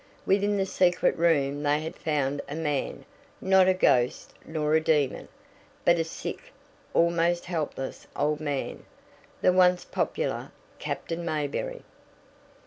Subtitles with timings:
[0.25, 3.05] Within the secret room they had found a man,
[3.39, 5.27] not a ghost nor a demon,
[5.85, 6.51] but a sick,
[6.95, 8.83] almost helpless old man
[9.43, 11.83] the once popular Captain Mayberry.